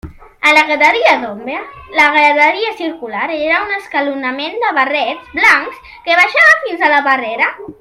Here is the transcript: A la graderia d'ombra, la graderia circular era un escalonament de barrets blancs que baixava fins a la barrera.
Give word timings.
A 0.51 0.51
la 0.57 0.61
graderia 0.69 1.11
d'ombra, 1.23 1.59
la 1.97 2.05
graderia 2.15 2.71
circular 2.79 3.27
era 3.35 3.61
un 3.67 3.75
escalonament 3.77 4.59
de 4.65 4.73
barrets 4.79 5.31
blancs 5.37 5.95
que 6.09 6.19
baixava 6.23 6.59
fins 6.65 6.89
a 6.89 6.91
la 6.97 7.05
barrera. 7.13 7.53